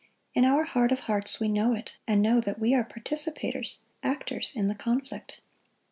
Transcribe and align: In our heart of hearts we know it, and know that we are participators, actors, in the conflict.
In 0.33 0.45
our 0.45 0.63
heart 0.63 0.91
of 0.91 1.01
hearts 1.01 1.39
we 1.39 1.47
know 1.47 1.75
it, 1.75 1.95
and 2.07 2.23
know 2.23 2.41
that 2.41 2.57
we 2.57 2.73
are 2.73 2.83
participators, 2.83 3.81
actors, 4.01 4.51
in 4.55 4.67
the 4.67 4.73
conflict. 4.73 5.41